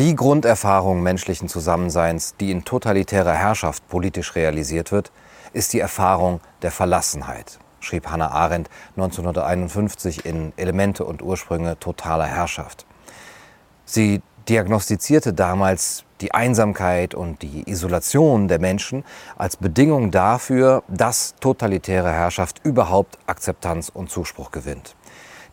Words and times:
Die 0.00 0.16
Grunderfahrung 0.16 1.02
menschlichen 1.02 1.50
Zusammenseins, 1.50 2.34
die 2.40 2.52
in 2.52 2.64
totalitärer 2.64 3.34
Herrschaft 3.34 3.86
politisch 3.86 4.34
realisiert 4.34 4.92
wird, 4.92 5.12
ist 5.52 5.74
die 5.74 5.78
Erfahrung 5.78 6.40
der 6.62 6.70
Verlassenheit, 6.70 7.58
schrieb 7.80 8.08
Hannah 8.08 8.30
Arendt 8.30 8.70
1951 8.96 10.24
in 10.24 10.54
Elemente 10.56 11.04
und 11.04 11.20
Ursprünge 11.20 11.78
totaler 11.78 12.24
Herrschaft. 12.24 12.86
Sie 13.84 14.22
diagnostizierte 14.48 15.34
damals 15.34 16.04
die 16.22 16.32
Einsamkeit 16.32 17.14
und 17.14 17.42
die 17.42 17.68
Isolation 17.70 18.48
der 18.48 18.58
Menschen 18.58 19.04
als 19.36 19.58
Bedingung 19.58 20.10
dafür, 20.10 20.82
dass 20.88 21.34
totalitäre 21.40 22.10
Herrschaft 22.10 22.62
überhaupt 22.64 23.18
Akzeptanz 23.26 23.90
und 23.90 24.08
Zuspruch 24.08 24.50
gewinnt. 24.50 24.96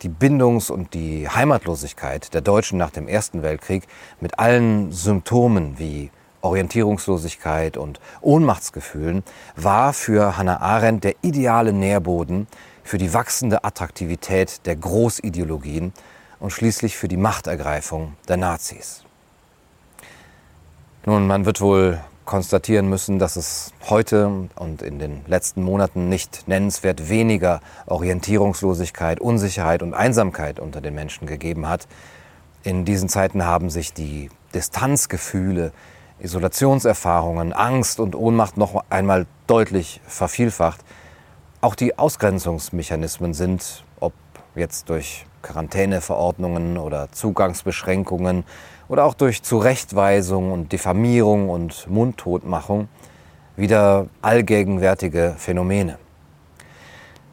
Die 0.02 0.10
Bindungs- 0.10 0.70
und 0.70 0.94
die 0.94 1.28
Heimatlosigkeit 1.28 2.34
der 2.34 2.42
Deutschen 2.42 2.78
nach 2.78 2.92
dem 2.92 3.08
Ersten 3.08 3.42
Weltkrieg 3.42 3.88
mit 4.20 4.38
allen 4.38 4.92
Symptomen 4.92 5.80
wie 5.80 6.12
Orientierungslosigkeit 6.42 7.78
und 7.78 8.00
Ohnmachtsgefühlen 8.22 9.24
war 9.56 9.94
für 9.94 10.38
Hannah 10.38 10.62
Arendt 10.62 11.04
der 11.04 11.16
ideale 11.22 11.74
Nährboden 11.74 12.48
für 12.84 12.98
die 12.98 13.14
wachsende 13.14 13.64
Attraktivität 13.64 14.66
der 14.66 14.76
Großideologien 14.76 15.94
und 16.40 16.52
schließlich 16.52 16.96
für 16.96 17.08
die 17.08 17.18
Machtergreifung 17.18 18.16
der 18.28 18.38
Nazis. 18.38 19.04
Nun, 21.06 21.26
man 21.26 21.46
wird 21.46 21.60
wohl 21.60 22.00
konstatieren 22.28 22.88
müssen, 22.90 23.18
dass 23.18 23.38
es 23.38 23.72
heute 23.90 24.50
und 24.56 24.84
in 24.84 25.00
den 25.00 25.22
letzten 25.26 25.64
Monaten 25.64 26.10
nicht 26.10 26.48
nennenswert 26.48 27.10
weniger 27.10 27.62
Orientierungslosigkeit, 27.88 29.20
Unsicherheit 29.20 29.82
und 29.82 29.96
Einsamkeit 29.96 30.60
unter 30.60 30.82
den 30.82 30.94
Menschen 30.94 31.26
gegeben 31.26 31.68
hat. 31.68 31.88
In 32.64 32.86
diesen 32.86 33.10
Zeiten 33.10 33.46
haben 33.46 33.72
sich 33.72 33.94
die 33.94 34.30
Distanzgefühle, 34.54 35.72
Isolationserfahrungen, 36.20 37.54
Angst 37.54 38.00
und 38.00 38.14
Ohnmacht 38.14 38.58
noch 38.58 38.84
einmal 38.90 39.26
deutlich 39.48 40.02
vervielfacht. 40.06 40.82
Auch 41.62 41.76
die 41.76 41.98
Ausgrenzungsmechanismen 41.98 43.34
sind, 43.34 43.86
ob 44.00 44.14
jetzt 44.54 44.90
durch 44.90 45.26
Quarantäneverordnungen 45.44 46.78
oder 46.78 47.10
Zugangsbeschränkungen 47.12 48.44
oder 48.90 49.06
auch 49.06 49.14
durch 49.14 49.44
Zurechtweisung 49.44 50.52
und 50.52 50.72
Diffamierung 50.72 51.50
und 51.50 51.88
Mundtotmachung 51.90 52.88
wieder 53.56 54.08
allgegenwärtige 54.22 55.36
Phänomene. 55.38 55.98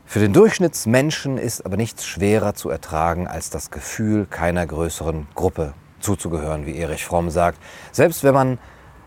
Für 0.06 0.20
den 0.20 0.32
Durchschnittsmenschen 0.32 1.38
ist 1.38 1.66
aber 1.66 1.76
nichts 1.76 2.06
schwerer 2.06 2.54
zu 2.54 2.70
ertragen 2.70 3.26
als 3.26 3.50
das 3.50 3.70
Gefühl, 3.70 4.26
keiner 4.26 4.66
größeren 4.66 5.26
Gruppe 5.34 5.74
zuzugehören, 6.00 6.66
wie 6.66 6.76
Erich 6.76 7.04
Fromm 7.04 7.30
sagt. 7.30 7.58
Selbst 7.90 8.22
wenn 8.22 8.34
man 8.34 8.58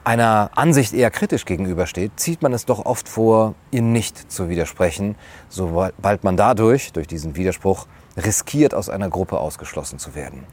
einer 0.04 0.52
Ansicht 0.56 0.94
eher 0.94 1.12
kritisch 1.12 1.46
gegenübersteht, 1.46 2.14
zieht 2.16 2.42
man 2.42 2.54
es 2.54 2.66
doch 2.66 2.86
oft 2.86 3.10
vor, 3.10 3.56
ihr 3.72 3.82
nicht 3.82 4.32
zu 4.32 4.50
widersprechen, 4.50 5.16
sobald 5.50 6.24
man 6.24 6.38
dadurch, 6.38 6.94
durch 6.94 7.08
diesen 7.08 7.36
Widerspruch, 7.36 7.88
riskiert, 8.16 8.74
aus 8.74 8.90
einer 8.90 9.10
Gruppe 9.10 9.38
ausgeschlossen 9.38 10.00
zu 10.00 10.16
werden. 10.16 10.46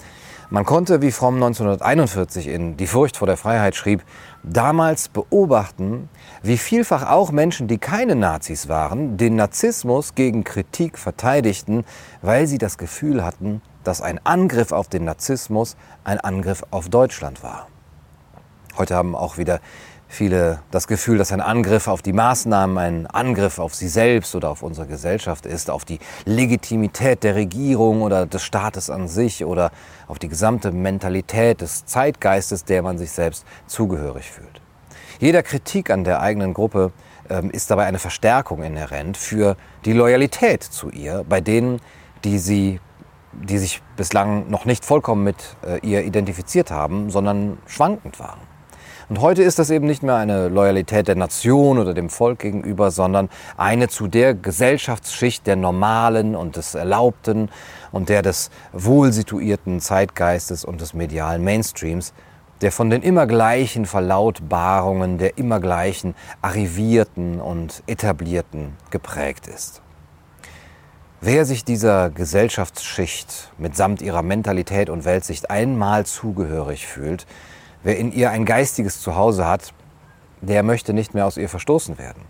Man 0.50 0.64
konnte, 0.66 1.00
wie 1.00 1.10
Fromm 1.10 1.36
1941 1.36 2.48
in 2.48 2.76
Die 2.76 2.86
Furcht 2.86 3.16
vor 3.16 3.26
der 3.26 3.38
Freiheit 3.38 3.74
schrieb, 3.74 4.02
damals 4.42 5.08
beobachten, 5.08 6.10
wie 6.42 6.58
vielfach 6.58 7.10
auch 7.10 7.32
Menschen, 7.32 7.66
die 7.66 7.78
keine 7.78 8.14
Nazis 8.14 8.68
waren, 8.68 9.16
den 9.16 9.36
Narzissmus 9.36 10.14
gegen 10.14 10.44
Kritik 10.44 10.98
verteidigten, 10.98 11.84
weil 12.20 12.46
sie 12.46 12.58
das 12.58 12.76
Gefühl 12.76 13.24
hatten, 13.24 13.62
dass 13.84 14.02
ein 14.02 14.20
Angriff 14.24 14.72
auf 14.72 14.88
den 14.88 15.04
Narzissmus 15.04 15.76
ein 16.04 16.20
Angriff 16.20 16.62
auf 16.70 16.90
Deutschland 16.90 17.42
war. 17.42 17.68
Heute 18.76 18.94
haben 18.96 19.14
auch 19.14 19.38
wieder 19.38 19.60
viele 20.08 20.60
das 20.70 20.86
Gefühl, 20.86 21.18
dass 21.18 21.32
ein 21.32 21.40
Angriff 21.40 21.88
auf 21.88 22.02
die 22.02 22.12
Maßnahmen 22.12 22.78
ein 22.78 23.06
Angriff 23.06 23.58
auf 23.58 23.74
sie 23.74 23.88
selbst 23.88 24.34
oder 24.34 24.50
auf 24.50 24.62
unsere 24.62 24.86
Gesellschaft 24.86 25.46
ist, 25.46 25.70
auf 25.70 25.84
die 25.84 25.98
Legitimität 26.24 27.22
der 27.24 27.34
Regierung 27.34 28.02
oder 28.02 28.26
des 28.26 28.42
Staates 28.42 28.90
an 28.90 29.08
sich 29.08 29.44
oder 29.44 29.70
auf 30.06 30.18
die 30.18 30.28
gesamte 30.28 30.72
Mentalität 30.72 31.60
des 31.60 31.84
Zeitgeistes, 31.86 32.64
der 32.64 32.82
man 32.82 32.98
sich 32.98 33.10
selbst 33.10 33.44
zugehörig 33.66 34.30
fühlt. 34.30 34.60
Jeder 35.18 35.42
Kritik 35.42 35.90
an 35.90 36.04
der 36.04 36.20
eigenen 36.20 36.54
Gruppe 36.54 36.92
ähm, 37.30 37.50
ist 37.50 37.70
dabei 37.70 37.86
eine 37.86 37.98
Verstärkung 37.98 38.62
inhärent 38.62 39.16
für 39.16 39.56
die 39.84 39.92
Loyalität 39.92 40.62
zu 40.62 40.90
ihr, 40.90 41.24
bei 41.28 41.40
denen, 41.40 41.80
die 42.24 42.38
sie 42.38 42.80
die 43.42 43.58
sich 43.58 43.82
bislang 43.96 44.48
noch 44.50 44.64
nicht 44.64 44.84
vollkommen 44.84 45.24
mit 45.24 45.56
äh, 45.66 45.78
ihr 45.80 46.04
identifiziert 46.04 46.70
haben, 46.70 47.10
sondern 47.10 47.58
schwankend 47.66 48.20
waren. 48.20 48.40
Und 49.10 49.20
heute 49.20 49.42
ist 49.42 49.58
das 49.58 49.68
eben 49.68 49.86
nicht 49.86 50.02
mehr 50.02 50.16
eine 50.16 50.48
Loyalität 50.48 51.08
der 51.08 51.14
Nation 51.14 51.78
oder 51.78 51.92
dem 51.92 52.08
Volk 52.08 52.38
gegenüber, 52.38 52.90
sondern 52.90 53.28
eine 53.58 53.88
zu 53.88 54.06
der 54.06 54.34
Gesellschaftsschicht 54.34 55.46
der 55.46 55.56
Normalen 55.56 56.34
und 56.34 56.56
des 56.56 56.74
Erlaubten 56.74 57.50
und 57.92 58.08
der 58.08 58.22
des 58.22 58.50
wohlsituierten 58.72 59.80
Zeitgeistes 59.80 60.64
und 60.64 60.80
des 60.80 60.94
medialen 60.94 61.44
Mainstreams, 61.44 62.14
der 62.62 62.72
von 62.72 62.88
den 62.88 63.02
immer 63.02 63.26
gleichen 63.26 63.84
Verlautbarungen 63.84 65.18
der 65.18 65.36
immer 65.36 65.60
gleichen 65.60 66.14
Arrivierten 66.40 67.40
und 67.40 67.82
Etablierten 67.86 68.72
geprägt 68.90 69.48
ist. 69.48 69.82
Wer 71.20 71.44
sich 71.44 71.64
dieser 71.64 72.08
Gesellschaftsschicht 72.08 73.52
mitsamt 73.58 74.00
ihrer 74.00 74.22
Mentalität 74.22 74.88
und 74.88 75.04
Weltsicht 75.04 75.50
einmal 75.50 76.06
zugehörig 76.06 76.86
fühlt, 76.86 77.26
Wer 77.84 77.98
in 77.98 78.12
ihr 78.12 78.30
ein 78.30 78.46
geistiges 78.46 79.00
Zuhause 79.00 79.46
hat, 79.46 79.74
der 80.40 80.62
möchte 80.62 80.94
nicht 80.94 81.14
mehr 81.14 81.26
aus 81.26 81.36
ihr 81.36 81.48
verstoßen 81.48 81.98
werden. 81.98 82.22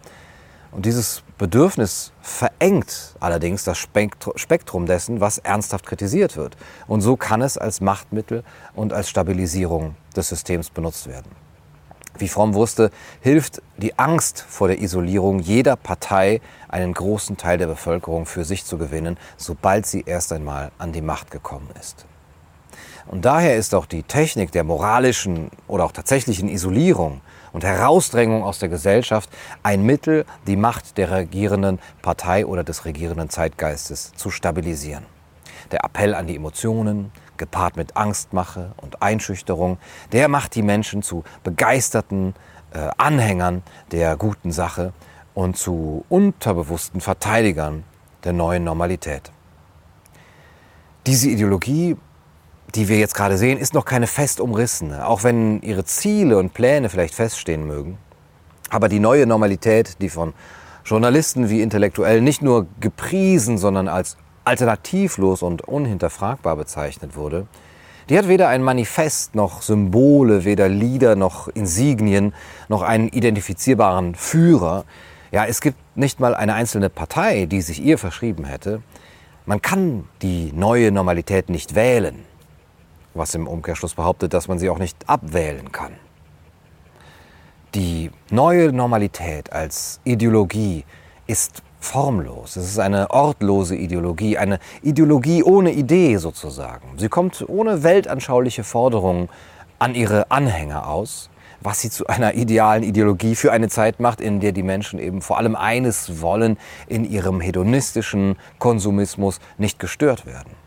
Und 0.73 0.85
dieses 0.85 1.23
Bedürfnis 1.39 2.13
verengt 2.21 3.15
allerdings 3.21 3.63
das 3.63 3.79
Spektrum 3.79 4.87
dessen, 4.87 5.21
was 5.21 5.39
ernsthaft 5.39 5.87
kritisiert 5.87 6.37
wird. 6.37 6.57
Und 6.89 7.01
so 7.01 7.17
kann 7.17 7.41
es 7.41 7.57
als 7.57 7.81
Machtmittel 7.81 8.43
und 8.75 8.93
als 8.93 9.09
Stabilisierung 9.09 9.95
des 10.17 10.29
Systems 10.29 10.71
benutzt 10.71 11.07
werden. 11.07 11.31
Wie 12.19 12.29
Fromm 12.29 12.55
wusste, 12.55 12.91
hilft 13.21 13.63
die 13.77 13.97
Angst 13.97 14.45
vor 14.49 14.67
der 14.67 14.81
Isolierung 14.81 15.39
jeder 15.39 15.77
Partei, 15.77 16.41
einen 16.69 16.93
großen 16.93 17.37
Teil 17.37 17.59
der 17.59 17.69
Bevölkerung 17.69 18.27
für 18.27 18.45
sich 18.45 18.65
zu 18.65 18.77
gewinnen, 18.77 19.19
sobald 19.37 19.87
sie 19.87 20.03
erst 20.05 20.33
einmal 20.33 20.73
an 20.79 20.93
die 20.93 21.03
Macht 21.03 21.31
gekommen 21.31 21.69
ist. 21.81 22.07
Und 23.07 23.25
daher 23.25 23.57
ist 23.57 23.75
auch 23.75 23.87
die 23.87 24.03
Technik 24.03 24.53
der 24.53 24.65
moralischen 24.65 25.51
oder 25.69 25.85
auch 25.85 25.93
tatsächlichen 25.93 26.49
Isolierung 26.49 27.21
und 27.53 27.63
Herausdrängung 27.63 28.43
aus 28.43 28.59
der 28.59 28.69
Gesellschaft 28.69 29.31
ein 29.63 29.83
Mittel, 29.85 30.25
die 30.47 30.57
Macht 30.57 30.97
der 30.97 31.11
regierenden 31.11 31.79
Partei 32.03 32.47
oder 32.47 32.65
des 32.65 32.85
regierenden 32.85 33.29
Zeitgeistes 33.31 34.13
zu 34.15 34.31
stabilisieren. 34.31 35.05
Der 35.71 35.85
Appell 35.85 36.15
an 36.15 36.27
die 36.27 36.37
Emotionen, 36.37 37.13
gepaart 37.37 37.77
mit 37.77 37.97
Angstmache 37.97 38.73
und 38.77 39.03
Einschüchterung, 39.03 39.79
der 40.13 40.29
macht 40.29 40.55
die 40.55 40.63
Menschen 40.63 41.03
zu 41.03 41.25
begeisterten 41.43 42.35
äh, 42.73 42.89
Anhängern 42.97 43.63
der 43.93 44.17
guten 44.17 44.53
Sache 44.53 44.93
und 45.35 45.57
zu 45.57 46.05
unterbewussten 46.09 47.01
Verteidigern 47.01 47.85
der 48.25 48.33
neuen 48.33 48.65
Normalität. 48.65 49.31
Diese 51.07 51.29
Ideologie 51.29 51.97
die 52.75 52.89
wir 52.89 52.99
jetzt 52.99 53.15
gerade 53.15 53.39
sehen, 53.39 53.59
ist 53.59 53.75
noch 53.75 53.85
keine 53.85 54.07
fest 54.07 54.41
umrissene, 54.41 55.07
auch 55.07 55.23
wenn 55.23 55.63
ihre 55.63 55.85
Ziele 55.85 56.39
und 56.39 56.55
Pläne 56.55 56.89
vielleicht 56.89 57.15
feststehen 57.15 57.67
mögen. 57.67 57.99
Aber 58.71 58.89
die 58.89 58.99
neue 58.99 59.27
Normalität, 59.27 60.01
die 60.01 60.09
von 60.09 60.35
Journalisten 60.85 61.49
wie 61.49 61.63
Intellektuellen 61.63 62.25
nicht 62.25 62.43
nur 62.43 62.67
gepriesen, 62.81 63.59
sondern 63.59 63.89
als 63.89 64.17
alternativlos 64.45 65.43
und 65.43 65.63
unhinterfragbar 65.63 66.57
bezeichnet 66.57 67.17
wurde, 67.17 67.47
die 68.11 68.19
hat 68.19 68.29
weder 68.29 68.49
ein 68.49 68.63
Manifest 68.63 69.35
noch 69.35 69.63
Symbole, 69.63 70.45
weder 70.45 70.69
Lieder 70.69 71.17
noch 71.17 71.49
Insignien 71.49 72.35
noch 72.69 72.83
einen 72.83 73.09
identifizierbaren 73.09 74.15
Führer. 74.15 74.85
Ja, 75.33 75.47
es 75.47 75.63
gibt 75.63 75.79
nicht 75.97 76.21
mal 76.21 76.35
eine 76.35 76.53
einzelne 76.55 76.91
Partei, 76.91 77.47
die 77.47 77.63
sich 77.63 77.83
ihr 77.83 77.97
verschrieben 77.97 78.45
hätte. 78.45 78.83
Man 79.47 79.63
kann 79.63 80.07
die 80.21 80.53
neue 80.53 80.93
Normalität 80.93 81.49
nicht 81.49 81.75
wählen 81.75 82.25
was 83.15 83.35
im 83.35 83.47
Umkehrschluss 83.47 83.95
behauptet, 83.95 84.35
dass 84.35 84.49
man 84.49 84.59
sie 84.59 84.69
auch 84.71 84.79
nicht 84.79 85.09
abwählen 85.09 85.73
kann. 85.73 85.93
Die 87.75 88.11
neue 88.31 88.73
Normalität 88.73 89.53
als 89.53 90.01
Ideologie 90.05 90.85
ist 91.27 91.63
formlos. 91.81 92.57
Es 92.57 92.67
ist 92.67 92.79
eine 92.79 93.11
ortlose 93.11 93.77
Ideologie, 93.77 94.39
eine 94.39 94.59
Ideologie 94.83 95.43
ohne 95.43 95.73
Idee 95.73 96.17
sozusagen. 96.17 96.99
Sie 96.99 97.09
kommt 97.09 97.45
ohne 97.49 97.83
weltanschauliche 97.83 98.65
Forderungen 98.65 99.29
an 99.79 99.95
ihre 99.95 100.31
Anhänger 100.31 100.89
aus, 100.89 101.31
was 101.61 101.81
sie 101.81 101.91
zu 101.91 102.07
einer 102.07 102.35
idealen 102.35 102.83
Ideologie 102.83 103.35
für 103.35 103.53
eine 103.53 103.69
Zeit 103.69 104.01
macht, 104.01 104.21
in 104.21 104.41
der 104.41 104.53
die 104.53 104.63
Menschen 104.63 104.99
eben 104.99 105.21
vor 105.21 105.39
allem 105.39 105.57
eines 105.57 106.21
wollen, 106.21 106.59
in 106.87 107.05
ihrem 107.05 107.41
hedonistischen 107.41 108.37
Konsumismus 108.59 109.41
nicht 109.59 109.79
gestört 109.79 110.27
werden. 110.27 110.64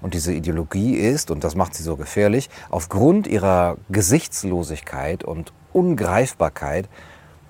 Und 0.00 0.14
diese 0.14 0.32
Ideologie 0.32 0.94
ist, 0.94 1.30
und 1.30 1.44
das 1.44 1.54
macht 1.54 1.74
sie 1.74 1.82
so 1.82 1.96
gefährlich, 1.96 2.48
aufgrund 2.70 3.26
ihrer 3.26 3.76
Gesichtslosigkeit 3.90 5.24
und 5.24 5.52
Ungreifbarkeit 5.72 6.88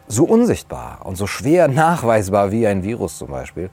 so 0.08 0.24
unsichtbar 0.24 1.00
und 1.04 1.16
so 1.16 1.26
schwer 1.26 1.68
nachweisbar 1.68 2.50
wie 2.50 2.66
ein 2.66 2.82
Virus 2.82 3.18
zum 3.18 3.28
Beispiel. 3.30 3.70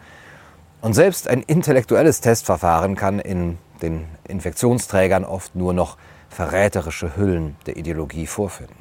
Und 0.82 0.94
selbst 0.94 1.28
ein 1.28 1.42
intellektuelles 1.42 2.22
Testverfahren 2.22 2.96
kann 2.96 3.20
in 3.20 3.58
den 3.82 4.06
Infektionsträgern 4.28 5.26
oft 5.26 5.56
nur 5.56 5.74
noch 5.74 5.98
verräterische 6.30 7.18
Hüllen 7.18 7.56
der 7.66 7.78
Ideologie 7.78 8.28
vorfinden. 8.28 8.76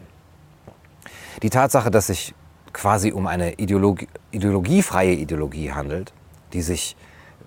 Die 1.43 1.51
Tatsache, 1.51 1.91
dass 1.91 2.09
sich 2.09 2.35
quasi 2.73 3.13
um 3.13 3.27
eine 3.27 3.55
Ideologie, 3.55 4.09
ideologiefreie 4.31 5.13
Ideologie 5.13 5.73
handelt, 5.73 6.13
die 6.53 6.63
sich 6.63 6.97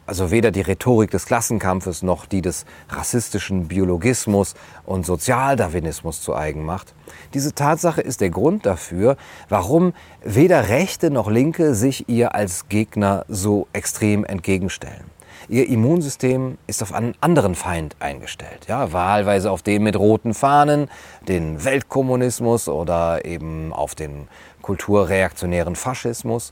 also 0.10 0.32
weder 0.32 0.50
die 0.50 0.62
Rhetorik 0.62 1.12
des 1.12 1.26
Klassenkampfes 1.26 2.02
noch 2.02 2.26
die 2.26 2.42
des 2.42 2.66
rassistischen 2.90 3.68
Biologismus 3.68 4.56
und 4.88 5.06
Sozialdarwinismus 5.06 6.24
zu 6.24 6.36
eigen 6.36 6.66
macht. 6.66 6.96
Diese 7.36 7.54
Tatsache 7.54 8.02
ist 8.02 8.20
der 8.20 8.32
Grund 8.32 8.66
dafür, 8.66 9.18
warum 9.50 9.94
weder 10.24 10.68
Rechte 10.68 11.12
noch 11.12 11.30
Linke 11.30 11.76
sich 11.76 12.10
ihr 12.10 12.34
als 12.34 12.68
Gegner 12.70 13.24
so 13.28 13.68
extrem 13.72 14.26
entgegenstellen. 14.26 15.06
Ihr 15.48 15.70
Immunsystem 15.70 16.58
ist 16.66 16.82
auf 16.82 16.92
einen 16.92 17.14
anderen 17.22 17.54
Feind 17.54 17.96
eingestellt, 18.00 18.66
ja, 18.68 18.92
wahlweise 18.92 19.52
auf 19.52 19.62
den 19.62 19.84
mit 19.84 19.96
roten 19.96 20.34
Fahnen, 20.34 20.90
den 21.28 21.64
Weltkommunismus 21.64 22.68
oder 22.68 23.26
eben 23.26 23.74
auf 23.74 23.94
den 23.94 24.28
kulturreaktionären 24.64 25.76
Faschismus. 25.76 26.52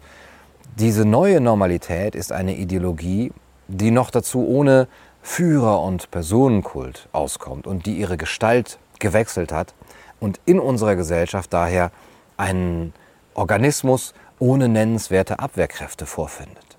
Diese 0.77 1.05
neue 1.05 1.41
Normalität 1.41 2.13
ist 2.13 2.31
eine 2.31 2.55
Ideologie, 2.55 3.31
die 3.67 3.91
noch 3.91 4.11
dazu 4.11 4.45
ohne 4.45 4.87
Führer 5.21 5.81
und 5.81 6.09
Personenkult 6.11 7.09
auskommt 7.11 7.67
und 7.67 7.85
die 7.85 7.97
ihre 7.97 8.17
Gestalt 8.17 8.79
gewechselt 8.99 9.51
hat 9.51 9.73
und 10.19 10.39
in 10.45 10.59
unserer 10.59 10.95
Gesellschaft 10.95 11.53
daher 11.53 11.91
einen 12.37 12.93
Organismus 13.33 14.13
ohne 14.39 14.69
nennenswerte 14.69 15.39
Abwehrkräfte 15.39 16.05
vorfindet. 16.05 16.77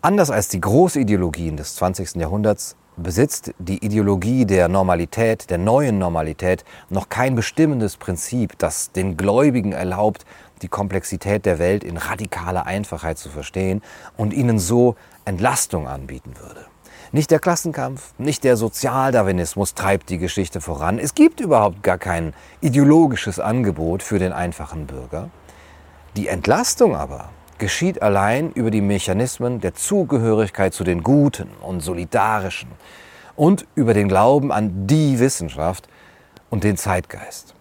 Anders 0.00 0.30
als 0.30 0.48
die 0.48 0.60
Großideologien 0.60 1.56
des 1.56 1.74
20. 1.74 2.16
Jahrhunderts 2.16 2.76
besitzt 2.96 3.52
die 3.58 3.84
Ideologie 3.84 4.44
der 4.44 4.68
Normalität, 4.68 5.50
der 5.50 5.58
neuen 5.58 5.98
Normalität, 5.98 6.64
noch 6.90 7.08
kein 7.08 7.34
bestimmendes 7.34 7.96
Prinzip, 7.96 8.58
das 8.58 8.92
den 8.92 9.16
Gläubigen 9.16 9.72
erlaubt, 9.72 10.24
die 10.62 10.68
Komplexität 10.68 11.46
der 11.46 11.58
Welt 11.58 11.84
in 11.84 11.96
radikaler 11.96 12.66
Einfachheit 12.66 13.18
zu 13.18 13.28
verstehen 13.28 13.82
und 14.16 14.32
ihnen 14.32 14.58
so 14.58 14.96
Entlastung 15.28 15.86
anbieten 15.86 16.34
würde. 16.40 16.64
Nicht 17.12 17.30
der 17.30 17.38
Klassenkampf, 17.38 18.12
nicht 18.18 18.44
der 18.44 18.56
Sozialdarwinismus 18.56 19.74
treibt 19.74 20.10
die 20.10 20.18
Geschichte 20.18 20.60
voran. 20.60 20.98
Es 20.98 21.14
gibt 21.14 21.40
überhaupt 21.40 21.82
gar 21.82 21.98
kein 21.98 22.34
ideologisches 22.60 23.38
Angebot 23.38 24.02
für 24.02 24.18
den 24.18 24.32
einfachen 24.32 24.86
Bürger. 24.86 25.30
Die 26.16 26.28
Entlastung 26.28 26.96
aber 26.96 27.30
geschieht 27.58 28.02
allein 28.02 28.52
über 28.52 28.70
die 28.70 28.80
Mechanismen 28.80 29.60
der 29.60 29.74
Zugehörigkeit 29.74 30.74
zu 30.74 30.84
den 30.84 31.02
Guten 31.02 31.48
und 31.60 31.80
Solidarischen 31.80 32.70
und 33.36 33.66
über 33.74 33.94
den 33.94 34.08
Glauben 34.08 34.50
an 34.50 34.86
die 34.86 35.18
Wissenschaft 35.18 35.88
und 36.50 36.64
den 36.64 36.76
Zeitgeist. 36.76 37.54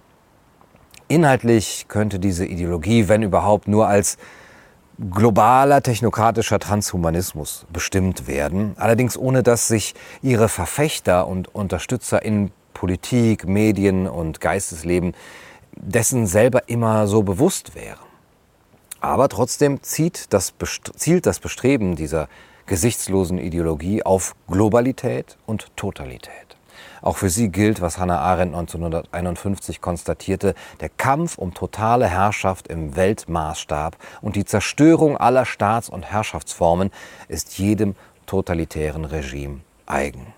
Inhaltlich 1.08 1.86
könnte 1.88 2.20
diese 2.20 2.46
Ideologie, 2.46 3.08
wenn 3.08 3.24
überhaupt, 3.24 3.68
nur 3.68 3.88
als 3.88 4.18
globaler 5.00 5.82
technokratischer 5.84 6.60
Transhumanismus 6.60 7.66
bestimmt 7.72 8.28
werden, 8.28 8.74
allerdings 8.78 9.18
ohne 9.18 9.44
dass 9.44 9.68
sich 9.68 9.94
ihre 10.22 10.50
Verfechter 10.50 11.28
und 11.28 11.54
Unterstützer 11.54 12.24
in 12.24 12.52
Politik, 12.74 13.48
Medien 13.48 14.08
und 14.08 14.42
Geistesleben 14.42 15.14
dessen 15.80 16.26
selber 16.26 16.68
immer 16.70 17.08
so 17.08 17.22
bewusst 17.24 17.76
wären. 17.76 18.00
Aber 19.00 19.30
trotzdem 19.30 19.84
zieht 19.84 20.34
das, 20.34 20.54
zielt 20.96 21.28
das 21.28 21.40
Bestreben 21.40 21.96
dieser 21.96 22.28
gesichtslosen 22.66 23.38
Ideologie 23.38 24.04
auf 24.04 24.36
Globalität 24.48 25.38
und 25.46 25.76
Totalität. 25.76 26.57
Auch 27.02 27.18
für 27.18 27.30
sie 27.30 27.50
gilt, 27.50 27.82
was 27.82 27.98
Hannah 27.98 28.20
Arendt 28.20 28.56
1951 28.56 29.82
konstatierte, 29.82 30.56
der 30.80 30.90
Kampf 30.90 31.38
um 31.38 31.54
totale 31.54 32.08
Herrschaft 32.08 32.68
im 32.68 32.96
Weltmaßstab 32.96 33.98
und 34.22 34.36
die 34.36 34.46
Zerstörung 34.46 35.18
aller 35.18 35.46
Staats- 35.46 35.90
und 35.90 36.04
Herrschaftsformen 36.04 36.92
ist 37.28 37.58
jedem 37.58 37.96
totalitären 38.26 39.06
Regime 39.06 39.62
eigen. 39.86 40.34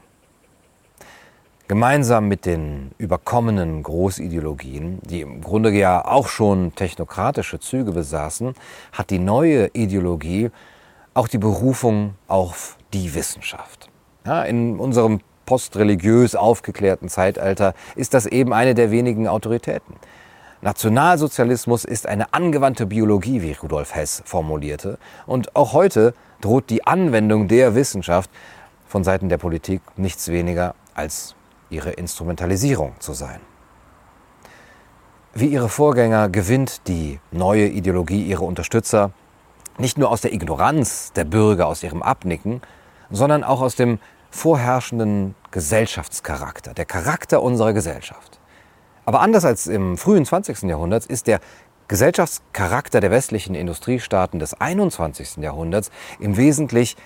Gemeinsam 1.67 2.27
mit 2.27 2.47
den 2.47 2.91
überkommenen 2.97 3.83
Großideologien, 3.83 4.99
die 5.03 5.21
im 5.21 5.41
Grunde 5.41 5.69
ja 5.69 6.03
auch 6.03 6.27
schon 6.27 6.73
technokratische 6.73 7.59
Züge 7.59 7.91
besaßen, 7.91 8.55
hat 8.91 9.11
die 9.11 9.19
neue 9.19 9.67
Ideologie 9.73 10.49
auch 11.13 11.27
die 11.27 11.37
Berufung 11.37 12.15
auf 12.27 12.75
die 12.91 13.13
Wissenschaft. 13.13 13.87
Ja, 14.25 14.41
in 14.43 14.79
unserem 14.79 15.19
postreligiös 15.49 16.35
aufgeklärten 16.35 17.09
Zeitalter 17.09 17.73
ist 17.95 18.13
das 18.13 18.27
eben 18.27 18.53
eine 18.53 18.75
der 18.75 18.91
wenigen 18.91 19.27
Autoritäten. 19.27 19.95
Nationalsozialismus 20.61 21.85
ist 21.85 22.05
eine 22.05 22.35
angewandte 22.35 22.85
Biologie, 22.85 23.41
wie 23.41 23.53
Rudolf 23.53 23.95
Hess 23.95 24.21
formulierte. 24.25 24.99
Und 25.25 25.55
auch 25.55 25.73
heute 25.73 26.13
droht 26.39 26.69
die 26.69 26.85
Anwendung 26.85 27.47
der 27.47 27.73
Wissenschaft 27.73 28.29
von 28.87 29.03
Seiten 29.03 29.27
der 29.27 29.39
Politik 29.39 29.81
nichts 29.97 30.27
weniger 30.27 30.75
als 30.93 31.33
ihre 31.71 31.93
Instrumentalisierung 31.93 32.93
zu 32.99 33.13
sein. 33.13 33.39
Wie 35.33 35.47
ihre 35.47 35.69
Vorgänger 35.69 36.29
gewinnt 36.29 36.87
die 36.87 37.19
neue 37.31 37.65
Ideologie 37.65 38.21
ihre 38.21 38.43
Unterstützer 38.43 39.13
nicht 39.79 39.97
nur 39.97 40.11
aus 40.11 40.21
der 40.21 40.31
Ignoranz 40.31 41.11
der 41.13 41.23
Bürger, 41.23 41.65
aus 41.65 41.81
ihrem 41.81 42.03
Abnicken, 42.03 42.61
sondern 43.09 43.43
auch 43.43 43.61
aus 43.61 43.75
dem 43.75 43.97
vorherrschenden 44.29 45.35
Gesellschaftscharakter, 45.51 46.73
der 46.73 46.85
Charakter 46.85 47.41
unserer 47.41 47.73
Gesellschaft. 47.73 48.39
Aber 49.05 49.21
anders 49.21 49.45
als 49.45 49.67
im 49.67 49.97
frühen 49.97 50.25
20. 50.25 50.63
Jahrhundert 50.63 51.05
ist 51.05 51.27
der 51.27 51.39
Gesellschaftscharakter 51.87 52.99
der 52.99 53.09
westlichen 53.09 53.55
Industriestaaten 53.55 54.39
des 54.39 54.53
21. 54.53 55.37
Jahrhunderts 55.37 55.89
im 56.19 56.37
Wesentlichen 56.37 56.99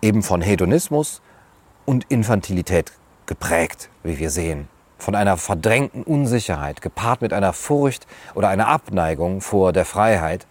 eben 0.00 0.22
von 0.22 0.40
Hedonismus 0.40 1.20
und 1.84 2.04
Infantilität 2.10 2.92
geprägt, 3.26 3.90
wie 4.02 4.18
wir 4.18 4.30
sehen. 4.30 4.68
Von 4.96 5.14
einer 5.14 5.36
verdrängten 5.36 6.02
Unsicherheit, 6.02 6.80
gepaart 6.80 7.20
mit 7.20 7.34
einer 7.34 7.52
Furcht 7.52 8.06
oder 8.34 8.48
einer 8.48 8.68
Abneigung 8.68 9.42
vor 9.42 9.74
der 9.74 9.84
Freiheit, 9.84 10.46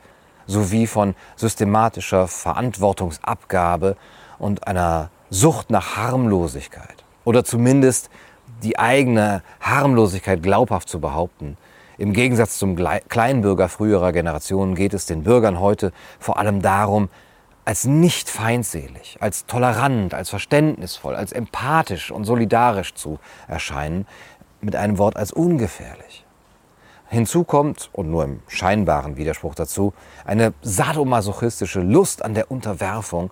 sowie 0.46 0.86
von 0.86 1.16
systematischer 1.36 2.28
Verantwortungsabgabe 2.28 3.98
und 4.38 4.68
einer 4.68 5.10
Sucht 5.34 5.72
nach 5.72 5.98
Harmlosigkeit 5.98 7.04
oder 7.26 7.44
zumindest 7.44 8.12
die 8.62 8.78
eigene 8.78 9.42
Harmlosigkeit 9.62 10.44
glaubhaft 10.44 10.88
zu 10.88 11.00
behaupten. 11.00 11.58
Im 11.98 12.14
Gegensatz 12.14 12.60
zum 12.60 12.76
Kleinbürger 12.76 13.68
früherer 13.68 14.12
Generationen 14.12 14.76
geht 14.76 14.94
es 14.94 15.08
den 15.08 15.24
Bürgern 15.24 15.60
heute 15.60 15.92
vor 16.20 16.38
allem 16.38 16.62
darum, 16.62 17.10
als 17.66 17.86
nicht 17.86 18.30
feindselig, 18.30 19.18
als 19.22 19.48
tolerant, 19.48 20.14
als 20.14 20.30
verständnisvoll, 20.30 21.16
als 21.16 21.32
empathisch 21.32 22.12
und 22.12 22.26
solidarisch 22.26 22.94
zu 22.94 23.18
erscheinen, 23.48 24.06
mit 24.62 24.76
einem 24.76 25.00
Wort 25.00 25.18
als 25.18 25.32
ungefährlich. 25.32 26.26
Hinzu 27.08 27.44
kommt, 27.44 27.90
und 27.92 28.12
nur 28.12 28.24
im 28.24 28.44
scheinbaren 28.48 29.18
Widerspruch 29.18 29.56
dazu, 29.56 29.94
eine 30.26 30.54
sadomasochistische 30.62 31.80
Lust 31.80 32.24
an 32.24 32.36
der 32.36 32.52
Unterwerfung 32.52 33.32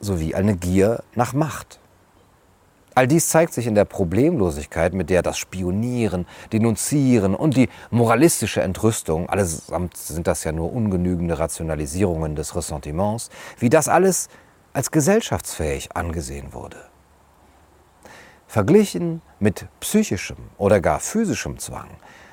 sowie 0.00 0.34
eine 0.34 0.56
Gier 0.56 1.02
nach 1.14 1.32
Macht. 1.32 1.78
All 2.94 3.06
dies 3.06 3.28
zeigt 3.28 3.54
sich 3.54 3.66
in 3.66 3.76
der 3.76 3.84
Problemlosigkeit, 3.84 4.94
mit 4.94 5.10
der 5.10 5.22
das 5.22 5.38
Spionieren, 5.38 6.26
Denunzieren 6.52 7.34
und 7.34 7.56
die 7.56 7.68
moralistische 7.90 8.62
Entrüstung, 8.62 9.28
allesamt 9.28 9.96
sind 9.96 10.26
das 10.26 10.42
ja 10.42 10.50
nur 10.50 10.72
ungenügende 10.72 11.38
Rationalisierungen 11.38 12.34
des 12.34 12.56
Ressentiments, 12.56 13.30
wie 13.58 13.70
das 13.70 13.88
alles 13.88 14.28
als 14.72 14.90
gesellschaftsfähig 14.90 15.96
angesehen 15.96 16.52
wurde. 16.52 16.78
Verglichen 18.48 19.22
mit 19.38 19.66
psychischem 19.78 20.36
oder 20.58 20.80
gar 20.80 20.98
physischem 20.98 21.58
Zwang, 21.58 21.88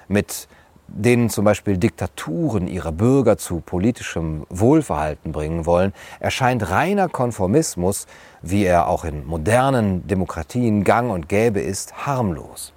mit 0.07 0.47
denen 0.87 1.29
zum 1.29 1.45
Beispiel 1.45 1.77
Diktaturen 1.77 2.67
ihre 2.67 2.91
Bürger 2.91 3.37
zu 3.37 3.59
politischem 3.59 4.45
Wohlverhalten 4.49 5.31
bringen 5.31 5.65
wollen, 5.65 5.93
erscheint 6.19 6.69
reiner 6.69 7.09
Konformismus, 7.09 8.07
wie 8.41 8.65
er 8.65 8.87
auch 8.87 9.03
in 9.05 9.25
modernen 9.25 10.07
Demokratien 10.07 10.83
gang 10.83 11.11
und 11.11 11.29
gäbe 11.29 11.59
ist, 11.59 12.05
harmlos. 12.05 12.73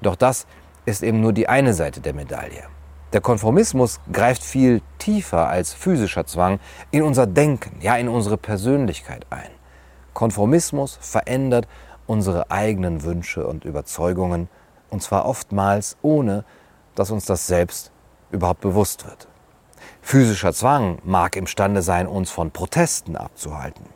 Doch 0.00 0.16
das 0.16 0.46
ist 0.86 1.02
eben 1.02 1.20
nur 1.20 1.32
die 1.32 1.48
eine 1.48 1.74
Seite 1.74 2.00
der 2.00 2.14
Medaille. 2.14 2.64
Der 3.12 3.20
Konformismus 3.20 4.00
greift 4.12 4.42
viel 4.42 4.82
tiefer 4.98 5.48
als 5.48 5.72
physischer 5.72 6.26
Zwang 6.26 6.60
in 6.90 7.02
unser 7.02 7.26
Denken, 7.26 7.80
ja 7.80 7.96
in 7.96 8.08
unsere 8.08 8.36
Persönlichkeit 8.36 9.26
ein. 9.30 9.50
Konformismus 10.12 10.98
verändert 11.00 11.66
unsere 12.06 12.50
eigenen 12.50 13.02
Wünsche 13.04 13.46
und 13.46 13.64
Überzeugungen, 13.64 14.48
und 14.90 15.02
zwar 15.02 15.26
oftmals 15.26 15.96
ohne, 16.02 16.44
dass 16.98 17.12
uns 17.12 17.26
das 17.26 17.46
selbst 17.46 17.92
überhaupt 18.32 18.60
bewusst 18.60 19.06
wird. 19.06 19.28
Physischer 20.02 20.52
Zwang 20.52 20.98
mag 21.04 21.36
imstande 21.36 21.80
sein, 21.80 22.08
uns 22.08 22.30
von 22.30 22.50
Protesten 22.50 23.16
abzuhalten. 23.16 23.86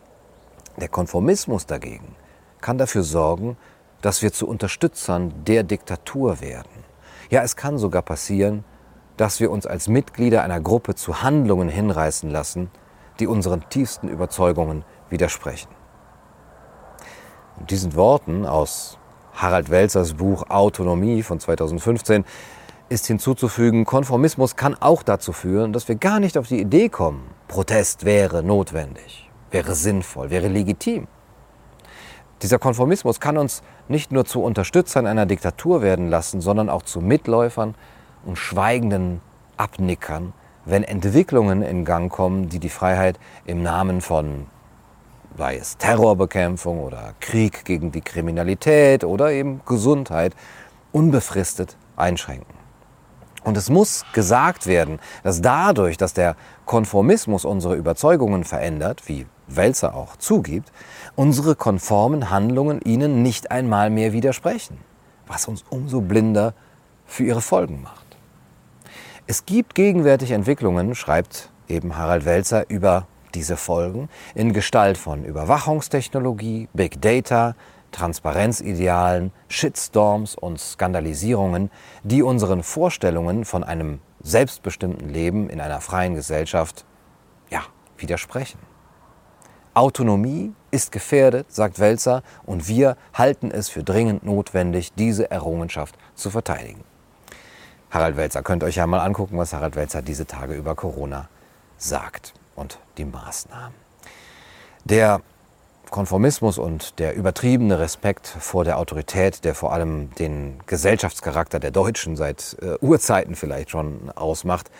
Der 0.76 0.88
Konformismus 0.88 1.66
dagegen 1.66 2.14
kann 2.60 2.78
dafür 2.78 3.02
sorgen, 3.02 3.56
dass 4.02 4.22
wir 4.22 4.32
zu 4.32 4.46
Unterstützern 4.46 5.34
der 5.44 5.64
Diktatur 5.64 6.40
werden. 6.40 6.84
Ja, 7.28 7.42
es 7.42 7.56
kann 7.56 7.76
sogar 7.76 8.02
passieren, 8.02 8.64
dass 9.16 9.40
wir 9.40 9.50
uns 9.50 9.66
als 9.66 9.88
Mitglieder 9.88 10.44
einer 10.44 10.60
Gruppe 10.60 10.94
zu 10.94 11.22
Handlungen 11.22 11.68
hinreißen 11.68 12.30
lassen, 12.30 12.70
die 13.18 13.26
unseren 13.26 13.68
tiefsten 13.68 14.08
Überzeugungen 14.08 14.84
widersprechen. 15.10 15.70
Und 17.58 17.70
diesen 17.70 17.96
Worten 17.96 18.46
aus 18.46 18.96
Harald 19.34 19.70
Welzers 19.70 20.14
Buch 20.14 20.48
Autonomie 20.50 21.22
von 21.22 21.40
2015 21.40 22.24
ist 22.92 23.06
hinzuzufügen, 23.06 23.86
Konformismus 23.86 24.54
kann 24.54 24.76
auch 24.78 25.02
dazu 25.02 25.32
führen, 25.32 25.72
dass 25.72 25.88
wir 25.88 25.94
gar 25.94 26.20
nicht 26.20 26.36
auf 26.36 26.48
die 26.48 26.60
Idee 26.60 26.90
kommen, 26.90 27.22
Protest 27.48 28.04
wäre 28.04 28.42
notwendig, 28.42 29.30
wäre 29.50 29.74
sinnvoll, 29.74 30.28
wäre 30.28 30.48
legitim. 30.48 31.08
Dieser 32.42 32.58
Konformismus 32.58 33.18
kann 33.18 33.38
uns 33.38 33.62
nicht 33.88 34.12
nur 34.12 34.26
zu 34.26 34.42
Unterstützern 34.42 35.06
einer 35.06 35.26
Diktatur 35.26 35.80
werden 35.80 36.10
lassen, 36.10 36.40
sondern 36.40 36.68
auch 36.68 36.82
zu 36.82 37.00
Mitläufern 37.00 37.74
und 38.26 38.36
schweigenden 38.36 39.22
Abnickern, 39.56 40.34
wenn 40.66 40.84
Entwicklungen 40.84 41.62
in 41.62 41.84
Gang 41.84 42.12
kommen, 42.12 42.50
die 42.50 42.58
die 42.58 42.68
Freiheit 42.68 43.18
im 43.46 43.62
Namen 43.62 44.02
von, 44.02 44.46
sei 45.38 45.56
es 45.56 45.78
Terrorbekämpfung 45.78 46.80
oder 46.80 47.14
Krieg 47.20 47.64
gegen 47.64 47.90
die 47.90 48.02
Kriminalität 48.02 49.02
oder 49.02 49.32
eben 49.32 49.62
Gesundheit, 49.64 50.34
unbefristet 50.92 51.76
einschränken. 51.96 52.61
Und 53.44 53.56
es 53.56 53.70
muss 53.70 54.04
gesagt 54.12 54.66
werden, 54.66 55.00
dass 55.22 55.40
dadurch, 55.40 55.96
dass 55.96 56.14
der 56.14 56.36
Konformismus 56.64 57.44
unsere 57.44 57.74
Überzeugungen 57.74 58.44
verändert, 58.44 59.02
wie 59.06 59.26
Welzer 59.48 59.94
auch 59.94 60.16
zugibt, 60.16 60.70
unsere 61.16 61.56
konformen 61.56 62.30
Handlungen 62.30 62.80
ihnen 62.82 63.22
nicht 63.22 63.50
einmal 63.50 63.90
mehr 63.90 64.12
widersprechen, 64.12 64.78
was 65.26 65.48
uns 65.48 65.64
umso 65.68 66.00
blinder 66.00 66.54
für 67.04 67.24
ihre 67.24 67.40
Folgen 67.40 67.82
macht. 67.82 68.02
Es 69.26 69.44
gibt 69.44 69.74
gegenwärtig 69.74 70.30
Entwicklungen, 70.30 70.94
schreibt 70.94 71.50
eben 71.68 71.96
Harald 71.96 72.24
Welzer, 72.24 72.68
über 72.70 73.06
diese 73.34 73.56
Folgen 73.56 74.08
in 74.34 74.52
Gestalt 74.52 74.98
von 74.98 75.24
Überwachungstechnologie, 75.24 76.68
Big 76.74 77.00
Data, 77.00 77.54
Transparenzidealen, 77.92 79.32
Shitstorms 79.48 80.34
und 80.34 80.60
Skandalisierungen, 80.60 81.70
die 82.02 82.22
unseren 82.22 82.62
Vorstellungen 82.62 83.44
von 83.44 83.62
einem 83.62 84.00
selbstbestimmten 84.22 85.08
Leben 85.08 85.48
in 85.48 85.60
einer 85.60 85.80
freien 85.80 86.14
Gesellschaft 86.14 86.84
ja, 87.50 87.62
widersprechen. 87.96 88.58
Autonomie 89.74 90.52
ist 90.70 90.92
gefährdet, 90.92 91.52
sagt 91.52 91.78
Welzer, 91.78 92.22
und 92.44 92.68
wir 92.68 92.96
halten 93.14 93.50
es 93.50 93.68
für 93.68 93.82
dringend 93.82 94.22
notwendig, 94.24 94.92
diese 94.94 95.30
Errungenschaft 95.30 95.96
zu 96.14 96.30
verteidigen. 96.30 96.84
Harald 97.90 98.16
Welzer, 98.16 98.42
könnt 98.42 98.64
euch 98.64 98.76
ja 98.76 98.86
mal 98.86 99.00
angucken, 99.00 99.38
was 99.38 99.52
Harald 99.52 99.76
Welzer 99.76 100.02
diese 100.02 100.26
Tage 100.26 100.54
über 100.54 100.74
Corona 100.74 101.28
sagt 101.78 102.34
und 102.54 102.78
die 102.96 103.04
Maßnahmen. 103.04 103.74
Der 104.84 105.20
Konformismus 105.92 106.58
und 106.58 106.98
der 106.98 107.14
übertriebene 107.14 107.78
Respekt 107.78 108.26
vor 108.26 108.64
der 108.64 108.78
Autorität, 108.78 109.44
der 109.44 109.54
vor 109.54 109.72
allem 109.72 110.10
den 110.16 110.58
Gesellschaftscharakter 110.66 111.60
der 111.60 111.70
Deutschen 111.70 112.16
seit 112.16 112.56
äh, 112.60 112.84
Urzeiten 112.84 113.36
vielleicht 113.36 113.70
schon 113.70 114.10
ausmacht, 114.16 114.72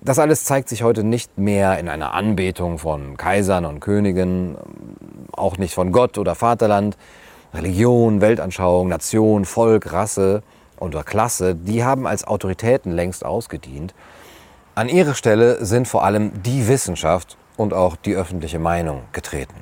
das 0.00 0.18
alles 0.18 0.44
zeigt 0.44 0.70
sich 0.70 0.82
heute 0.82 1.04
nicht 1.04 1.36
mehr 1.36 1.78
in 1.78 1.88
einer 1.88 2.14
Anbetung 2.14 2.78
von 2.78 3.18
Kaisern 3.18 3.66
und 3.66 3.80
Königen, 3.80 4.56
auch 5.32 5.58
nicht 5.58 5.74
von 5.74 5.92
Gott 5.92 6.16
oder 6.16 6.34
Vaterland. 6.34 6.96
Religion, 7.52 8.20
Weltanschauung, 8.20 8.88
Nation, 8.88 9.44
Volk, 9.44 9.92
Rasse 9.92 10.42
oder 10.78 11.02
Klasse, 11.02 11.56
die 11.56 11.84
haben 11.84 12.06
als 12.06 12.24
Autoritäten 12.24 12.92
längst 12.92 13.24
ausgedient. 13.24 13.92
An 14.76 14.88
ihre 14.88 15.14
Stelle 15.14 15.64
sind 15.64 15.88
vor 15.88 16.04
allem 16.04 16.42
die 16.44 16.68
Wissenschaft 16.68 17.36
und 17.56 17.74
auch 17.74 17.96
die 17.96 18.14
öffentliche 18.14 18.60
Meinung 18.60 19.02
getreten. 19.12 19.56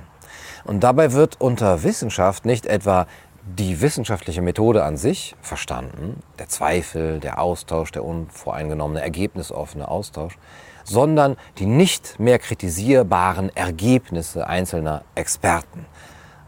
Und 0.69 0.81
dabei 0.81 1.13
wird 1.13 1.41
unter 1.41 1.83
Wissenschaft 1.83 2.45
nicht 2.45 2.67
etwa 2.67 3.07
die 3.43 3.81
wissenschaftliche 3.81 4.43
Methode 4.43 4.85
an 4.85 4.99
sich 4.99 5.35
verstanden, 5.41 6.23
der 6.39 6.49
Zweifel, 6.49 7.21
der 7.21 7.41
Austausch, 7.41 7.91
der 7.91 8.05
unvoreingenommene, 8.05 9.01
ergebnisoffene 9.01 9.89
Austausch, 9.89 10.37
sondern 10.85 11.39
die 11.57 11.65
nicht 11.65 12.21
mehr 12.21 12.39
kritisierbaren 12.39 13.49
Ergebnisse 13.57 14.47
einzelner 14.47 15.05
Experten. 15.15 15.87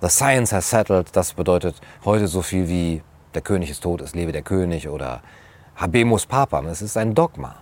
The 0.03 0.11
science 0.11 0.53
has 0.53 0.69
settled, 0.69 1.17
das 1.17 1.33
bedeutet 1.33 1.81
heute 2.05 2.29
so 2.29 2.43
viel 2.43 2.69
wie 2.69 3.03
der 3.33 3.41
König 3.41 3.71
ist 3.71 3.83
tot, 3.83 4.03
es 4.03 4.15
lebe 4.15 4.33
der 4.33 4.43
König 4.43 4.91
oder 4.91 5.23
Habemus 5.77 6.27
Papam, 6.27 6.67
es 6.67 6.83
ist 6.83 6.99
ein 6.99 7.15
Dogma. 7.15 7.57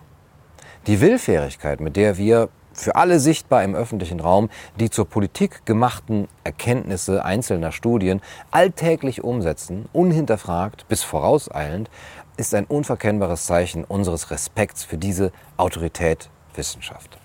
Die 0.88 1.00
Willfährigkeit, 1.00 1.78
mit 1.78 1.94
der 1.94 2.16
wir 2.16 2.48
für 2.72 2.96
alle 2.96 3.20
sichtbar 3.20 3.64
im 3.64 3.74
öffentlichen 3.74 4.20
Raum 4.20 4.50
die 4.78 4.90
zur 4.90 5.08
Politik 5.08 5.66
gemachten 5.66 6.28
Erkenntnisse 6.44 7.24
einzelner 7.24 7.72
Studien 7.72 8.20
alltäglich 8.50 9.24
umsetzen, 9.24 9.88
unhinterfragt 9.92 10.86
bis 10.88 11.02
vorauseilend, 11.02 11.90
ist 12.36 12.54
ein 12.54 12.64
unverkennbares 12.66 13.44
Zeichen 13.44 13.84
unseres 13.84 14.30
Respekts 14.30 14.84
für 14.84 14.96
diese 14.96 15.32
Autorität 15.56 16.30
Wissenschaft. 16.54 17.18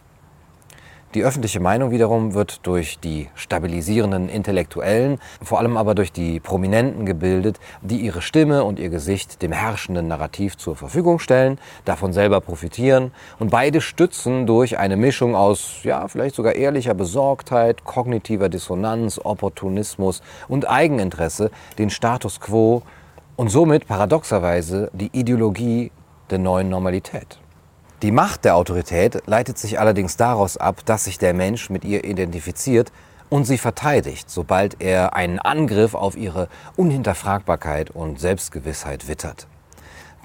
Die 1.13 1.23
öffentliche 1.23 1.59
Meinung 1.59 1.91
wiederum 1.91 2.33
wird 2.33 2.65
durch 2.65 2.97
die 2.97 3.29
stabilisierenden 3.35 4.29
Intellektuellen, 4.29 5.19
vor 5.43 5.59
allem 5.59 5.77
aber 5.77 5.93
durch 5.93 6.11
die 6.11 6.39
Prominenten 6.39 7.05
gebildet, 7.05 7.59
die 7.83 7.97
ihre 7.97 8.23
Stimme 8.23 8.63
und 8.63 8.79
ihr 8.79 8.89
Gesicht 8.89 9.43
dem 9.43 9.51
herrschenden 9.51 10.07
Narrativ 10.07 10.57
zur 10.57 10.75
Verfügung 10.75 11.19
stellen, 11.19 11.59
davon 11.85 12.13
selber 12.13 12.41
profitieren 12.41 13.11
und 13.37 13.51
beide 13.51 13.79
stützen 13.79 14.47
durch 14.47 14.79
eine 14.79 14.97
Mischung 14.97 15.35
aus, 15.35 15.83
ja, 15.83 16.07
vielleicht 16.07 16.33
sogar 16.33 16.55
ehrlicher 16.55 16.95
Besorgtheit, 16.95 17.83
kognitiver 17.83 18.49
Dissonanz, 18.49 19.21
Opportunismus 19.23 20.23
und 20.47 20.67
Eigeninteresse 20.67 21.51
den 21.77 21.91
Status 21.91 22.39
quo 22.39 22.81
und 23.35 23.49
somit 23.49 23.87
paradoxerweise 23.87 24.89
die 24.93 25.11
Ideologie 25.13 25.91
der 26.31 26.39
neuen 26.39 26.69
Normalität. 26.69 27.42
Die 28.03 28.11
Macht 28.11 28.43
der 28.43 28.57
Autorität 28.57 29.23
leitet 29.27 29.57
sich 29.57 29.79
allerdings 29.79 30.17
daraus 30.17 30.57
ab, 30.57 30.81
dass 30.85 31.05
sich 31.05 31.19
der 31.19 31.33
Mensch 31.33 31.69
mit 31.69 31.85
ihr 31.85 32.03
identifiziert 32.03 32.91
und 33.29 33.45
sie 33.45 33.57
verteidigt, 33.57 34.29
sobald 34.29 34.81
er 34.81 35.15
einen 35.15 35.39
Angriff 35.39 35.95
auf 35.95 36.17
ihre 36.17 36.49
Unhinterfragbarkeit 36.75 37.91
und 37.91 38.19
Selbstgewissheit 38.19 39.07
wittert. 39.07 39.47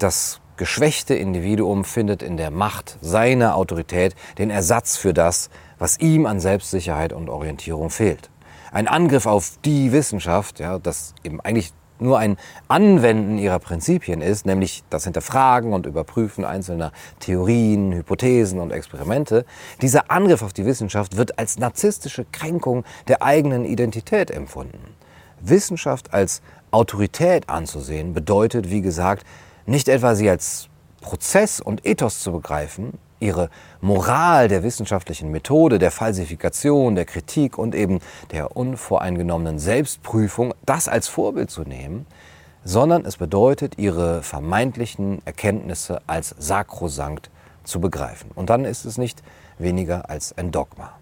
Das 0.00 0.40
geschwächte 0.56 1.14
Individuum 1.14 1.84
findet 1.84 2.20
in 2.20 2.36
der 2.36 2.50
Macht 2.50 2.98
seiner 3.00 3.54
Autorität 3.54 4.16
den 4.38 4.50
Ersatz 4.50 4.96
für 4.96 5.14
das, 5.14 5.48
was 5.78 6.00
ihm 6.00 6.26
an 6.26 6.40
Selbstsicherheit 6.40 7.12
und 7.12 7.28
Orientierung 7.28 7.90
fehlt. 7.90 8.28
Ein 8.72 8.88
Angriff 8.88 9.26
auf 9.26 9.52
die 9.64 9.92
Wissenschaft, 9.92 10.58
ja, 10.58 10.80
das 10.80 11.14
eben 11.22 11.40
eigentlich 11.40 11.72
nur 12.00 12.18
ein 12.18 12.36
Anwenden 12.68 13.38
ihrer 13.38 13.58
Prinzipien 13.58 14.20
ist, 14.20 14.46
nämlich 14.46 14.84
das 14.90 15.04
Hinterfragen 15.04 15.72
und 15.72 15.86
Überprüfen 15.86 16.44
einzelner 16.44 16.92
Theorien, 17.20 17.92
Hypothesen 17.92 18.60
und 18.60 18.72
Experimente, 18.72 19.44
dieser 19.82 20.10
Angriff 20.10 20.42
auf 20.42 20.52
die 20.52 20.66
Wissenschaft 20.66 21.16
wird 21.16 21.38
als 21.38 21.58
narzisstische 21.58 22.24
Kränkung 22.30 22.84
der 23.08 23.22
eigenen 23.22 23.64
Identität 23.64 24.30
empfunden. 24.30 24.78
Wissenschaft 25.40 26.12
als 26.12 26.42
Autorität 26.70 27.48
anzusehen 27.48 28.12
bedeutet, 28.12 28.70
wie 28.70 28.82
gesagt, 28.82 29.24
nicht 29.66 29.88
etwa 29.88 30.14
sie 30.14 30.28
als 30.28 30.68
Prozess 31.00 31.60
und 31.60 31.86
Ethos 31.86 32.20
zu 32.20 32.32
begreifen, 32.32 32.98
ihre 33.20 33.50
Moral 33.80 34.48
der 34.48 34.62
wissenschaftlichen 34.62 35.30
Methode, 35.30 35.78
der 35.78 35.90
Falsifikation, 35.90 36.94
der 36.94 37.04
Kritik 37.04 37.58
und 37.58 37.74
eben 37.74 38.00
der 38.32 38.56
unvoreingenommenen 38.56 39.58
Selbstprüfung, 39.58 40.54
das 40.64 40.88
als 40.88 41.08
Vorbild 41.08 41.50
zu 41.50 41.62
nehmen, 41.62 42.06
sondern 42.64 43.04
es 43.04 43.16
bedeutet, 43.16 43.78
ihre 43.78 44.22
vermeintlichen 44.22 45.22
Erkenntnisse 45.24 46.00
als 46.06 46.34
sakrosankt 46.38 47.30
zu 47.64 47.80
begreifen. 47.80 48.30
Und 48.34 48.50
dann 48.50 48.64
ist 48.64 48.84
es 48.84 48.98
nicht 48.98 49.22
weniger 49.58 50.10
als 50.10 50.36
ein 50.36 50.50
Dogma. 50.50 50.92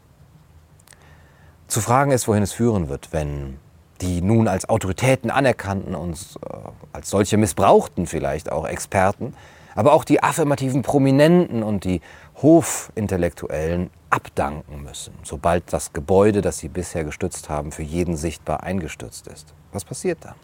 Zu 1.68 1.80
fragen 1.80 2.12
ist, 2.12 2.28
wohin 2.28 2.42
es 2.42 2.52
führen 2.52 2.88
wird, 2.88 3.12
wenn 3.12 3.58
die 4.00 4.20
nun 4.20 4.46
als 4.46 4.68
Autoritäten 4.68 5.30
anerkannten 5.30 5.94
und 5.94 6.18
äh, 6.42 6.56
als 6.92 7.10
solche 7.10 7.36
missbrauchten 7.36 8.06
vielleicht 8.06 8.52
auch 8.52 8.66
Experten 8.66 9.34
aber 9.76 9.92
auch 9.92 10.04
die 10.04 10.22
affirmativen 10.22 10.82
Prominenten 10.82 11.62
und 11.62 11.84
die 11.84 12.00
Hofintellektuellen 12.42 13.90
abdanken 14.10 14.82
müssen, 14.82 15.14
sobald 15.22 15.72
das 15.72 15.92
Gebäude, 15.92 16.40
das 16.40 16.58
sie 16.58 16.68
bisher 16.68 17.04
gestützt 17.04 17.48
haben, 17.48 17.70
für 17.70 17.82
jeden 17.82 18.16
sichtbar 18.16 18.62
eingestürzt 18.62 19.28
ist. 19.28 19.54
Was 19.72 19.84
passiert 19.84 20.18
dann? 20.22 20.34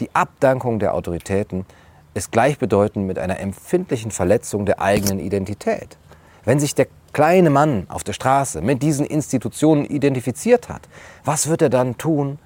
Die 0.00 0.14
Abdankung 0.14 0.78
der 0.78 0.94
Autoritäten 0.94 1.66
ist 2.14 2.32
gleichbedeutend 2.32 3.06
mit 3.06 3.18
einer 3.18 3.38
empfindlichen 3.38 4.10
Verletzung 4.10 4.66
der 4.66 4.80
eigenen 4.80 5.20
Identität. 5.20 5.98
Wenn 6.44 6.60
sich 6.60 6.74
der 6.74 6.86
kleine 7.12 7.50
Mann 7.50 7.86
auf 7.88 8.04
der 8.04 8.12
Straße 8.12 8.60
mit 8.60 8.82
diesen 8.82 9.06
Institutionen 9.06 9.84
identifiziert 9.84 10.68
hat, 10.68 10.88
was 11.24 11.48
wird 11.48 11.62
er 11.62 11.70
dann 11.70 11.98
tun, 11.98 12.38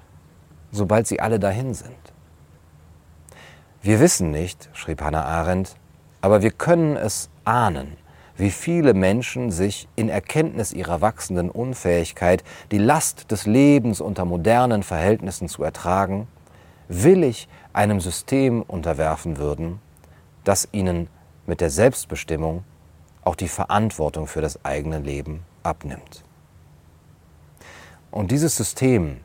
sobald 0.71 1.07
sie 1.07 1.19
alle 1.19 1.39
dahin 1.39 1.73
sind? 1.73 1.95
Wir 3.81 3.99
wissen 3.99 4.31
nicht, 4.31 4.69
schrieb 4.73 5.01
Hannah 5.01 5.25
Arendt, 5.25 5.75
aber 6.23 6.41
wir 6.41 6.51
können 6.51 6.95
es 6.95 7.29
ahnen, 7.43 7.97
wie 8.37 8.49
viele 8.49 8.93
Menschen 8.93 9.51
sich 9.51 9.89
in 9.97 10.07
Erkenntnis 10.07 10.71
ihrer 10.71 11.01
wachsenden 11.01 11.49
Unfähigkeit, 11.49 12.45
die 12.71 12.77
Last 12.77 13.29
des 13.29 13.45
Lebens 13.45 13.99
unter 13.99 14.23
modernen 14.23 14.83
Verhältnissen 14.83 15.49
zu 15.49 15.65
ertragen, 15.65 16.29
willig 16.87 17.49
einem 17.73 17.99
System 17.99 18.61
unterwerfen 18.61 19.37
würden, 19.37 19.81
das 20.45 20.69
ihnen 20.71 21.09
mit 21.45 21.59
der 21.59 21.69
Selbstbestimmung 21.69 22.63
auch 23.25 23.35
die 23.35 23.49
Verantwortung 23.49 24.25
für 24.25 24.39
das 24.39 24.63
eigene 24.63 24.99
Leben 24.99 25.43
abnimmt. 25.61 26.23
Und 28.11 28.31
dieses 28.31 28.55
System, 28.55 29.19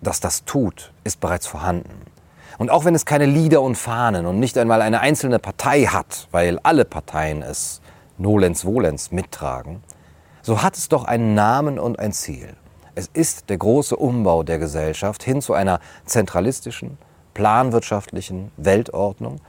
das 0.00 0.20
das 0.20 0.46
tut, 0.46 0.94
ist 1.04 1.20
bereits 1.20 1.46
vorhanden. 1.46 2.15
Und 2.58 2.70
auch 2.70 2.84
wenn 2.84 2.94
es 2.94 3.04
keine 3.04 3.26
Lieder 3.26 3.60
und 3.60 3.76
Fahnen 3.76 4.26
und 4.26 4.40
nicht 4.40 4.56
einmal 4.56 4.82
eine 4.82 5.00
einzelne 5.00 5.38
Partei 5.38 5.84
hat, 5.84 6.28
weil 6.30 6.58
alle 6.62 6.84
Parteien 6.84 7.42
es 7.42 7.80
nolens 8.18 8.64
volens 8.64 9.12
mittragen, 9.12 9.82
so 10.42 10.62
hat 10.62 10.76
es 10.76 10.88
doch 10.88 11.04
einen 11.04 11.34
Namen 11.34 11.78
und 11.78 11.98
ein 11.98 12.12
Ziel. 12.12 12.54
Es 12.94 13.10
ist 13.12 13.50
der 13.50 13.58
große 13.58 13.94
Umbau 13.94 14.42
der 14.42 14.58
Gesellschaft 14.58 15.22
hin 15.22 15.42
zu 15.42 15.52
einer 15.52 15.80
zentralistischen, 16.06 16.96
planwirtschaftlichen 17.34 18.52
Weltordnung, 18.56 19.40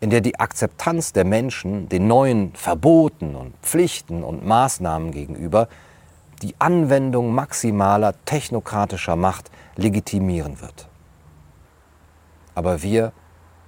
in 0.00 0.10
der 0.10 0.20
die 0.20 0.40
Akzeptanz 0.40 1.12
der 1.12 1.24
Menschen 1.24 1.88
den 1.88 2.08
neuen 2.08 2.54
Verboten 2.54 3.36
und 3.36 3.54
Pflichten 3.62 4.24
und 4.24 4.44
Maßnahmen 4.44 5.12
gegenüber 5.12 5.68
die 6.42 6.54
Anwendung 6.58 7.32
maximaler 7.34 8.14
technokratischer 8.24 9.16
Macht 9.16 9.50
legitimieren 9.76 10.60
wird. 10.60 10.88
Aber 12.58 12.82
wir 12.82 13.12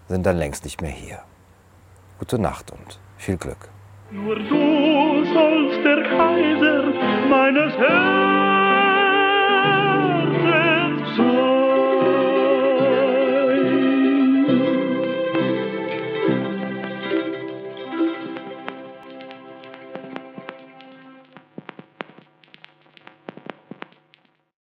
sind 0.09 0.27
dann 0.27 0.37
längst 0.37 0.65
nicht 0.65 0.83
mehr 0.83 0.91
hier. 0.91 1.21
Gute 2.19 2.41
Nacht 2.41 2.73
und 2.73 2.99
viel 3.19 3.37
Glück. 3.37 3.69
Nur 4.11 4.35
du 4.35 5.25
sollst 5.33 5.85
der 5.85 6.03
Kaiser 6.09 6.93
meines 7.29 7.73
Herzens 7.77 8.40